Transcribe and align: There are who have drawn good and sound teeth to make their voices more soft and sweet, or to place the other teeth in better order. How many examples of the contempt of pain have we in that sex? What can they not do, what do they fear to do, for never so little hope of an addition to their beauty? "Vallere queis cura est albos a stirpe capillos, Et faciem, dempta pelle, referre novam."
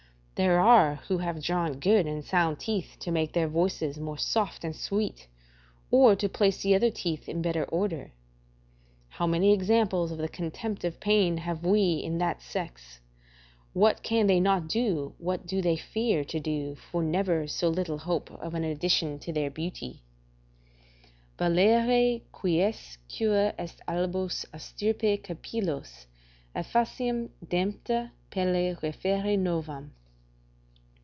There 0.35 0.59
are 0.59 0.95
who 1.07 1.19
have 1.19 1.39
drawn 1.43 1.79
good 1.79 2.07
and 2.07 2.25
sound 2.25 2.57
teeth 2.57 2.97
to 3.01 3.11
make 3.11 3.33
their 3.33 3.47
voices 3.47 3.99
more 3.99 4.17
soft 4.17 4.63
and 4.63 4.75
sweet, 4.75 5.27
or 5.91 6.15
to 6.15 6.27
place 6.27 6.63
the 6.63 6.73
other 6.73 6.89
teeth 6.89 7.29
in 7.29 7.43
better 7.43 7.63
order. 7.65 8.11
How 9.09 9.27
many 9.27 9.53
examples 9.53 10.11
of 10.11 10.17
the 10.17 10.27
contempt 10.27 10.83
of 10.83 10.99
pain 10.99 11.37
have 11.37 11.63
we 11.63 11.93
in 11.97 12.17
that 12.17 12.41
sex? 12.41 13.01
What 13.73 14.01
can 14.01 14.25
they 14.25 14.39
not 14.39 14.67
do, 14.67 15.13
what 15.19 15.45
do 15.45 15.61
they 15.61 15.77
fear 15.77 16.23
to 16.23 16.39
do, 16.39 16.73
for 16.91 17.03
never 17.03 17.45
so 17.45 17.67
little 17.69 17.99
hope 17.99 18.31
of 18.31 18.55
an 18.55 18.63
addition 18.63 19.19
to 19.19 19.31
their 19.31 19.51
beauty? 19.51 20.01
"Vallere 21.37 22.23
queis 22.31 22.97
cura 23.07 23.53
est 23.59 23.79
albos 23.87 24.47
a 24.51 24.57
stirpe 24.57 25.21
capillos, 25.21 26.07
Et 26.55 26.65
faciem, 26.65 27.29
dempta 27.47 28.09
pelle, 28.31 28.75
referre 28.81 29.37
novam." 29.37 29.91